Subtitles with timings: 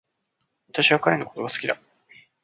[0.71, 1.79] 私は彼のことが好きだ